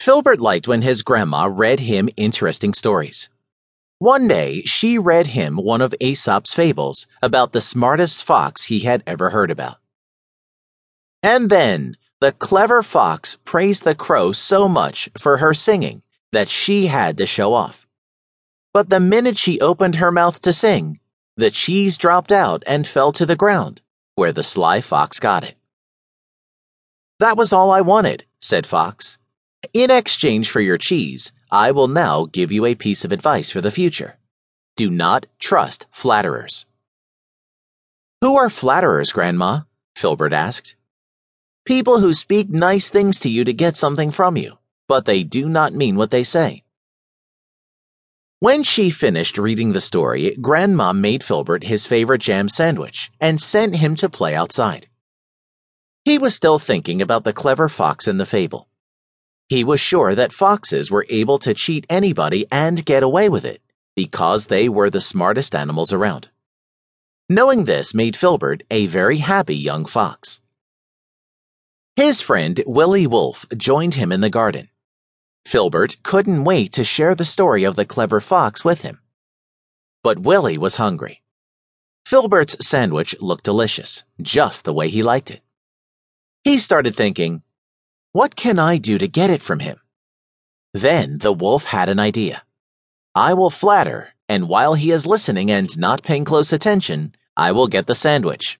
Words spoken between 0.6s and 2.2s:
when his grandma read him